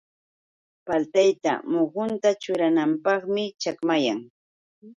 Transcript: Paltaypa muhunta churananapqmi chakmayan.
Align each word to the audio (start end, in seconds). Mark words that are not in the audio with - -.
Paltaypa 0.85 1.51
muhunta 1.73 2.29
churananapqmi 2.41 3.43
chakmayan. 3.61 4.19